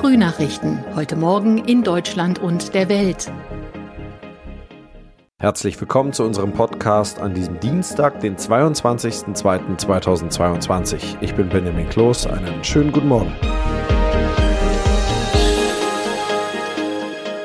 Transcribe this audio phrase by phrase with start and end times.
[0.00, 0.82] Frühnachrichten.
[0.94, 3.30] Heute Morgen in Deutschland und der Welt.
[5.38, 11.18] Herzlich willkommen zu unserem Podcast an diesem Dienstag, den 22.02.2022.
[11.20, 12.28] Ich bin Benjamin Kloß.
[12.28, 13.36] Einen schönen guten Morgen.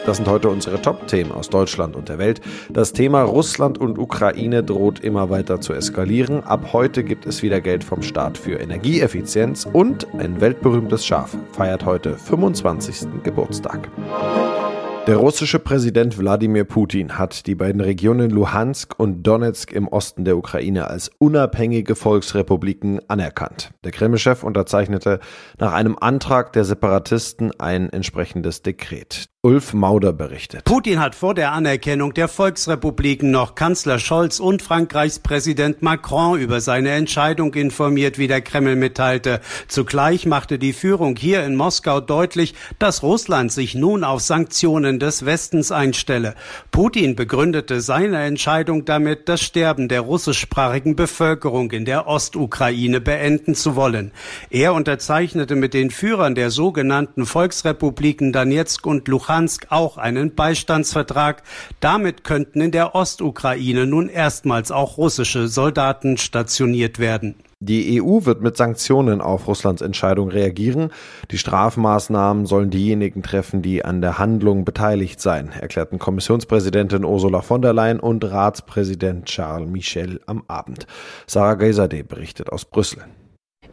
[0.05, 2.39] Das sind heute unsere Top-Themen aus Deutschland und der Welt.
[2.69, 6.43] Das Thema Russland und Ukraine droht immer weiter zu eskalieren.
[6.43, 11.85] Ab heute gibt es wieder Geld vom Staat für Energieeffizienz und ein weltberühmtes Schaf feiert
[11.85, 13.23] heute 25.
[13.23, 13.89] Geburtstag.
[15.07, 20.35] Der russische Präsident Wladimir Putin hat die beiden Regionen Luhansk und Donetsk im Osten der
[20.35, 23.69] Ukraine als unabhängige Volksrepubliken anerkannt.
[23.83, 25.19] Der Kreml-Chef unterzeichnete
[25.59, 29.29] nach einem Antrag der Separatisten ein entsprechendes Dekret.
[29.45, 30.63] Ulf Mauder berichtet.
[30.63, 36.61] Putin hat vor der Anerkennung der Volksrepubliken noch Kanzler Scholz und Frankreichs Präsident Macron über
[36.61, 39.41] seine Entscheidung informiert, wie der Kreml mitteilte.
[39.67, 45.27] Zugleich machte die Führung hier in Moskau deutlich, dass Russland sich nun auf Sanktionen des
[45.27, 46.33] Westens einstelle.
[46.71, 53.75] Putin begründete seine Entscheidung damit, das Sterben der russischsprachigen Bevölkerung in der Ostukraine beenden zu
[53.75, 54.11] wollen.
[54.49, 61.43] Er unterzeichnete mit den Führern der sogenannten Volksrepubliken Donetsk und Luhansk Luhansk auch einen Beistandsvertrag.
[61.81, 67.35] Damit könnten in der Ostukraine nun erstmals auch russische Soldaten stationiert werden.
[67.59, 70.91] Die EU wird mit Sanktionen auf Russlands Entscheidung reagieren.
[71.31, 77.61] Die Strafmaßnahmen sollen diejenigen treffen, die an der Handlung beteiligt seien, erklärten Kommissionspräsidentin Ursula von
[77.61, 80.87] der Leyen und Ratspräsident Charles Michel am Abend.
[81.27, 83.03] Sarah Geiserde berichtet aus Brüssel.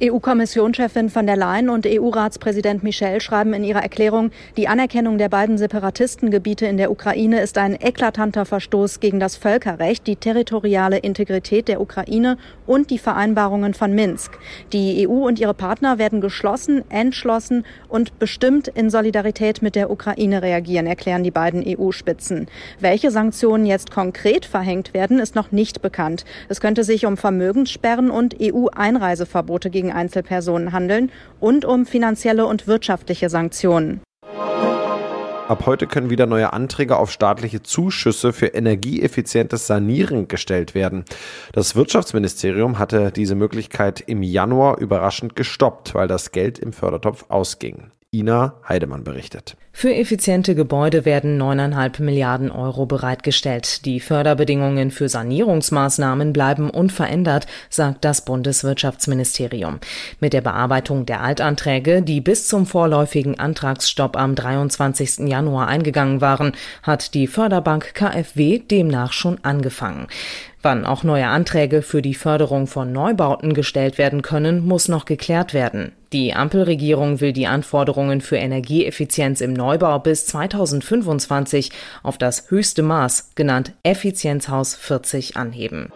[0.05, 5.59] EU-Kommissionschefin von der Leyen und EU-Ratspräsident Michel schreiben in ihrer Erklärung, die Anerkennung der beiden
[5.59, 11.81] Separatistengebiete in der Ukraine ist ein eklatanter Verstoß gegen das Völkerrecht, die territoriale Integrität der
[11.81, 12.37] Ukraine
[12.67, 14.33] und die Vereinbarungen von Minsk.
[14.73, 20.43] Die EU und ihre Partner werden geschlossen, entschlossen und bestimmt in Solidarität mit der Ukraine
[20.43, 22.49] reagieren, erklären die beiden EU-Spitzen.
[22.81, 26.25] Welche Sanktionen jetzt konkret verhängt werden, ist noch nicht bekannt.
[26.49, 31.11] Es könnte sich um Vermögenssperren und EU-Einreiseverbote gegen Einzelpersonen handeln
[31.41, 34.01] und um finanzielle und wirtschaftliche Sanktionen.
[35.49, 41.05] Ab heute können wieder neue Anträge auf staatliche Zuschüsse für energieeffizientes Sanieren gestellt werden.
[41.53, 47.91] Das Wirtschaftsministerium hatte diese Möglichkeit im Januar überraschend gestoppt, weil das Geld im Fördertopf ausging.
[48.15, 49.57] Ina Heidemann berichtet.
[49.73, 53.87] Für effiziente Gebäude werden 9,5 Milliarden Euro bereitgestellt.
[53.87, 59.79] Die Förderbedingungen für Sanierungsmaßnahmen bleiben unverändert, sagt das Bundeswirtschaftsministerium.
[60.21, 65.27] Mit der Bearbeitung der Altanträge, die bis zum vorläufigen Antragsstopp am 23.
[65.27, 66.53] Januar eingegangen waren,
[66.83, 70.07] hat die Förderbank KfW demnach schon angefangen.
[70.61, 75.55] Wann auch neue Anträge für die Förderung von Neubauten gestellt werden können, muss noch geklärt
[75.55, 75.93] werden.
[76.13, 83.31] Die Ampelregierung will die Anforderungen für Energieeffizienz im Neubau bis 2025 auf das höchste Maß,
[83.35, 85.91] genannt Effizienzhaus 40, anheben.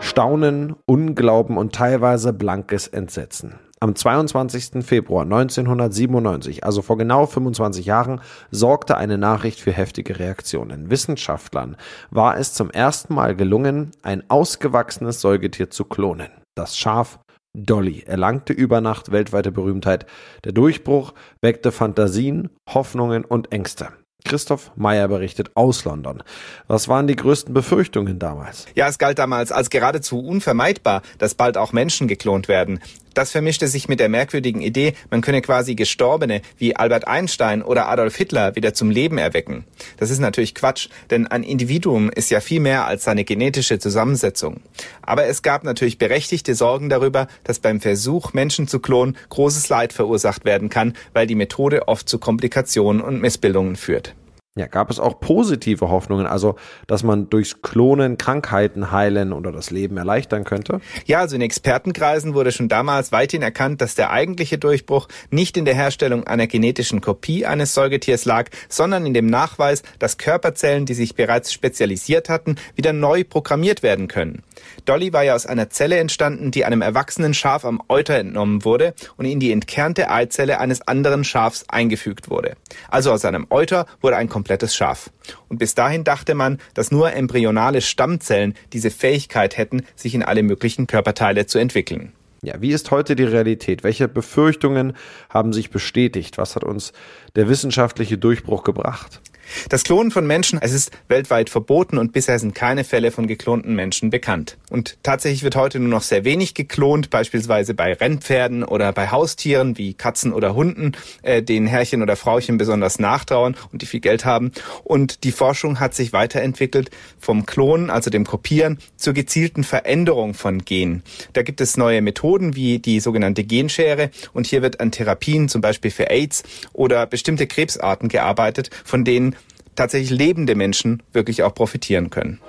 [0.00, 3.58] Staunen, Unglauben und teilweise blankes Entsetzen.
[3.80, 4.82] Am 22.
[4.82, 10.90] Februar 1997, also vor genau 25 Jahren, sorgte eine Nachricht für heftige Reaktionen.
[10.90, 11.76] Wissenschaftlern
[12.10, 16.30] war es zum ersten Mal gelungen, ein ausgewachsenes Säugetier zu klonen.
[16.54, 17.20] Das Schaf
[17.66, 20.06] Dolly erlangte über Nacht weltweite Berühmtheit.
[20.44, 23.88] Der Durchbruch weckte Fantasien, Hoffnungen und Ängste.
[24.24, 26.22] Christoph Meyer berichtet aus London.
[26.66, 28.66] Was waren die größten Befürchtungen damals?
[28.74, 32.80] Ja, es galt damals als geradezu unvermeidbar, dass bald auch Menschen geklont werden.
[33.18, 37.88] Das vermischte sich mit der merkwürdigen Idee, man könne quasi Gestorbene wie Albert Einstein oder
[37.88, 39.64] Adolf Hitler wieder zum Leben erwecken.
[39.96, 44.60] Das ist natürlich Quatsch, denn ein Individuum ist ja viel mehr als seine genetische Zusammensetzung.
[45.02, 49.92] Aber es gab natürlich berechtigte Sorgen darüber, dass beim Versuch, Menschen zu klonen, großes Leid
[49.92, 54.14] verursacht werden kann, weil die Methode oft zu Komplikationen und Missbildungen führt.
[54.58, 56.56] Ja, gab es auch positive Hoffnungen, also
[56.88, 60.80] dass man durchs Klonen Krankheiten heilen oder das Leben erleichtern könnte?
[61.06, 65.64] Ja, also in Expertenkreisen wurde schon damals weithin erkannt, dass der eigentliche Durchbruch nicht in
[65.64, 70.94] der Herstellung einer genetischen Kopie eines Säugetiers lag, sondern in dem Nachweis, dass Körperzellen, die
[70.94, 74.42] sich bereits spezialisiert hatten, wieder neu programmiert werden können.
[74.86, 78.94] Dolly war ja aus einer Zelle entstanden, die einem erwachsenen Schaf am Euter entnommen wurde
[79.16, 82.56] und in die entkernte Eizelle eines anderen Schafs eingefügt wurde.
[82.88, 85.10] Also aus einem Euter wurde ein komplettes Schaf.
[85.48, 90.42] Und bis dahin dachte man, dass nur embryonale Stammzellen diese Fähigkeit hätten, sich in alle
[90.42, 92.14] möglichen Körperteile zu entwickeln.
[92.40, 93.82] Ja, wie ist heute die Realität?
[93.82, 94.96] Welche Befürchtungen
[95.28, 96.38] haben sich bestätigt?
[96.38, 96.92] Was hat uns
[97.34, 99.20] der wissenschaftliche Durchbruch gebracht?
[99.68, 103.74] Das Klonen von Menschen, es ist weltweit verboten und bisher sind keine Fälle von geklonten
[103.74, 104.56] Menschen bekannt.
[104.70, 109.78] Und tatsächlich wird heute nur noch sehr wenig geklont, beispielsweise bei Rennpferden oder bei Haustieren
[109.78, 110.92] wie Katzen oder Hunden,
[111.22, 114.52] äh, denen Herrchen oder Frauchen besonders nachtrauern und die viel Geld haben.
[114.84, 120.64] Und die Forschung hat sich weiterentwickelt vom Klonen, also dem Kopieren, zur gezielten Veränderung von
[120.64, 121.02] Genen.
[121.32, 125.62] Da gibt es neue Methoden wie die sogenannte Genschere und hier wird an Therapien, zum
[125.62, 126.42] Beispiel für AIDS
[126.72, 129.34] oder bestimmte Krebsarten gearbeitet, von denen
[129.76, 132.40] tatsächlich lebende Menschen wirklich auch profitieren können.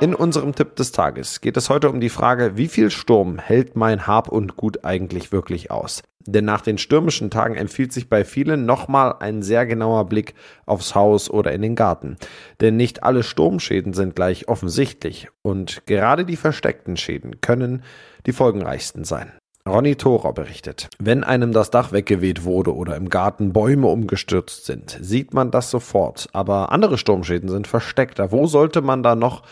[0.00, 3.74] In unserem Tipp des Tages geht es heute um die Frage, wie viel Sturm hält
[3.74, 6.02] mein Hab und Gut eigentlich wirklich aus?
[6.26, 10.34] Denn nach den stürmischen Tagen empfiehlt sich bei vielen nochmal ein sehr genauer Blick
[10.64, 12.16] aufs Haus oder in den Garten.
[12.60, 17.82] Denn nicht alle Sturmschäden sind gleich offensichtlich und gerade die versteckten Schäden können
[18.26, 19.32] die folgenreichsten sein.
[19.66, 24.98] Ronny Thorer berichtet, wenn einem das Dach weggeweht wurde oder im Garten Bäume umgestürzt sind,
[25.00, 26.28] sieht man das sofort.
[26.34, 28.30] Aber andere Sturmschäden sind versteckter.
[28.30, 29.42] Wo sollte man da noch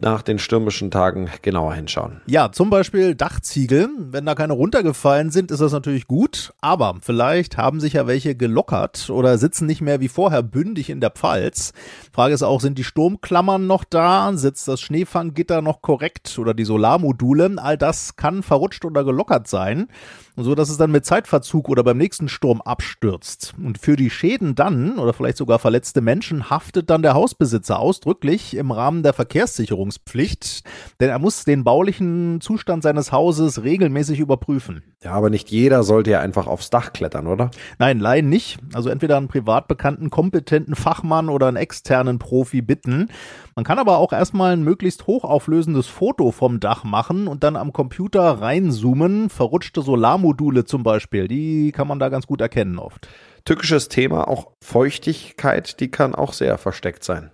[0.00, 2.20] nach den stürmischen Tagen genauer hinschauen.
[2.26, 3.88] Ja, zum Beispiel Dachziegel.
[3.98, 6.52] Wenn da keine runtergefallen sind, ist das natürlich gut.
[6.60, 11.00] Aber vielleicht haben sich ja welche gelockert oder sitzen nicht mehr wie vorher bündig in
[11.00, 11.72] der Pfalz.
[12.12, 14.32] Frage ist auch, sind die Sturmklammern noch da?
[14.34, 17.56] Sitzt das Schneefanggitter noch korrekt oder die Solarmodule?
[17.56, 19.88] All das kann verrutscht oder gelockert sein
[20.36, 23.54] so dass es dann mit Zeitverzug oder beim nächsten Sturm abstürzt.
[23.62, 28.56] Und für die Schäden dann oder vielleicht sogar verletzte Menschen haftet dann der Hausbesitzer ausdrücklich
[28.56, 30.62] im Rahmen der Verkehrssicherungspflicht,
[31.00, 34.89] denn er muss den baulichen Zustand seines Hauses regelmäßig überprüfen.
[35.02, 37.50] Ja, aber nicht jeder sollte ja einfach aufs Dach klettern, oder?
[37.78, 38.58] Nein, Laien nicht.
[38.74, 43.08] Also entweder einen privat bekannten, kompetenten Fachmann oder einen externen Profi bitten.
[43.54, 47.72] Man kann aber auch erstmal ein möglichst hochauflösendes Foto vom Dach machen und dann am
[47.72, 49.30] Computer reinzoomen.
[49.30, 53.08] Verrutschte Solarmodule zum Beispiel, die kann man da ganz gut erkennen oft.
[53.44, 57.30] Tückisches Thema, auch Feuchtigkeit, die kann auch sehr versteckt sein.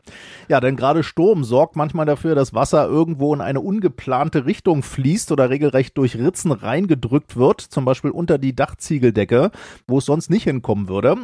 [0.48, 5.32] Ja, denn gerade Sturm sorgt manchmal dafür, dass Wasser irgendwo in eine ungeplante Richtung fließt
[5.32, 9.50] oder regelrecht durch Ritzen reingedrückt wird, zum Beispiel unter die Dachziegeldecke,
[9.88, 11.16] wo es sonst nicht hinkommen würde.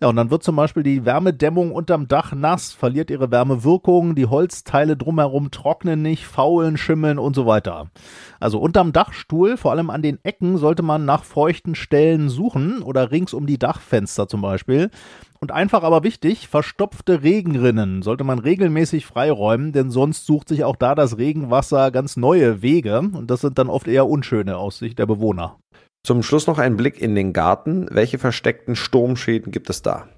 [0.00, 4.26] Ja, und dann wird zum Beispiel die Wärmedämmung unterm Dach nass, verliert ihre Wärmewirkung, die
[4.26, 7.90] Holzteile drumherum trocknen nicht, faulen, schimmeln und so weiter.
[8.40, 13.10] Also unterm Dachstuhl, vor allem an den Ecken, sollte man nach feuchten Stellen suchen oder
[13.10, 14.90] rings um die Dachfenster zum Beispiel.
[15.40, 20.76] Und einfach aber wichtig, verstopfte Regenrinnen sollte man regelmäßig freiräumen, denn sonst sucht sich auch
[20.76, 24.98] da das Regenwasser ganz neue Wege und das sind dann oft eher unschöne aus Sicht
[24.98, 25.56] der Bewohner.
[26.02, 27.86] Zum Schluss noch ein Blick in den Garten.
[27.90, 30.08] Welche versteckten Sturmschäden gibt es da?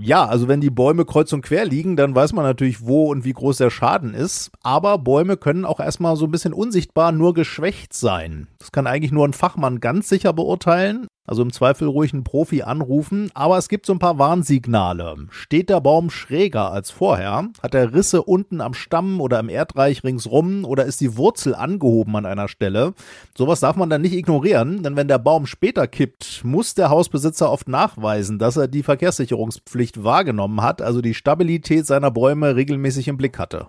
[0.00, 3.24] Ja, also wenn die Bäume kreuz und quer liegen, dann weiß man natürlich, wo und
[3.24, 4.52] wie groß der Schaden ist.
[4.62, 8.46] Aber Bäume können auch erstmal so ein bisschen unsichtbar nur geschwächt sein.
[8.60, 11.07] Das kann eigentlich nur ein Fachmann ganz sicher beurteilen.
[11.28, 15.14] Also im Zweifel ruhig einen Profi anrufen, aber es gibt so ein paar Warnsignale.
[15.28, 17.50] Steht der Baum schräger als vorher?
[17.62, 22.16] Hat er Risse unten am Stamm oder im Erdreich ringsrum oder ist die Wurzel angehoben
[22.16, 22.94] an einer Stelle?
[23.36, 27.52] Sowas darf man dann nicht ignorieren, denn wenn der Baum später kippt, muss der Hausbesitzer
[27.52, 33.18] oft nachweisen, dass er die Verkehrssicherungspflicht wahrgenommen hat, also die Stabilität seiner Bäume regelmäßig im
[33.18, 33.66] Blick hatte.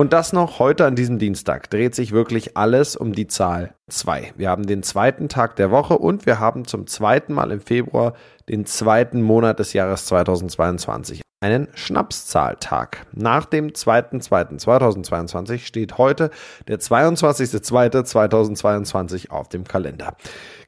[0.00, 4.32] Und das noch heute an diesem Dienstag dreht sich wirklich alles um die Zahl 2.
[4.34, 8.14] Wir haben den zweiten Tag der Woche und wir haben zum zweiten Mal im Februar
[8.48, 13.06] den zweiten Monat des Jahres 2022 einen Schnapszahltag.
[13.12, 16.28] Nach dem 2.2.2022 steht heute
[16.68, 20.16] der 22.2.2022 auf dem Kalender.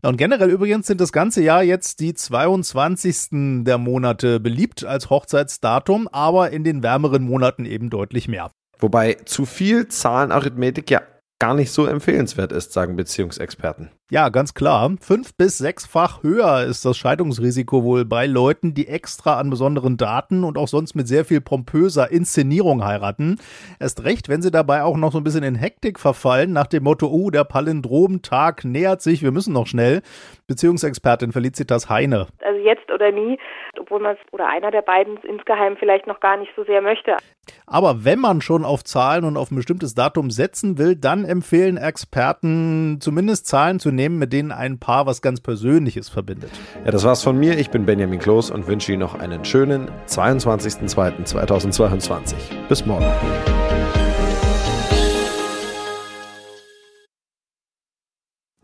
[0.02, 3.66] Und generell übrigens sind das ganze Jahr jetzt die 22.
[3.66, 8.52] der Monate beliebt als Hochzeitsdatum, aber in den wärmeren Monaten eben deutlich mehr.
[8.80, 11.02] Wobei zu viel Zahlenarithmetik ja
[11.40, 13.92] gar nicht so empfehlenswert ist, sagen Beziehungsexperten.
[14.10, 14.90] Ja, ganz klar.
[15.02, 20.46] Fünf- bis sechsfach höher ist das Scheidungsrisiko wohl bei Leuten, die extra an besonderen Daten
[20.46, 23.38] und auch sonst mit sehr viel pompöser Inszenierung heiraten.
[23.82, 26.84] Erst recht, wenn sie dabei auch noch so ein bisschen in Hektik verfallen, nach dem
[26.84, 30.02] Motto, oh, der Palindromtag nähert sich, wir müssen noch schnell.
[30.48, 32.28] Beziehungsexpertin Felicitas Heine.
[32.40, 33.38] Also jetzt oder nie,
[33.78, 37.18] obwohl man es oder einer der beiden insgeheim vielleicht noch gar nicht so sehr möchte.
[37.66, 41.76] Aber wenn man schon auf Zahlen und auf ein bestimmtes Datum setzen will, dann empfehlen
[41.76, 46.52] Experten zumindest Zahlen zu nehmen, mit denen ein Paar was ganz Persönliches verbindet.
[46.86, 47.58] Ja, das war's von mir.
[47.58, 52.36] Ich bin Benjamin Kloß und wünsche Ihnen noch einen schönen 22.02.2022.
[52.70, 53.06] Bis morgen.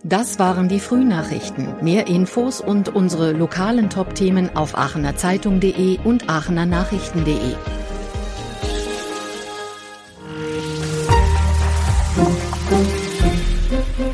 [0.06, 1.76] Das waren die Frühnachrichten.
[1.82, 7.56] Mehr Infos und unsere lokalen Top-Themen auf aachenerzeitung.de und aachenernachrichten.de.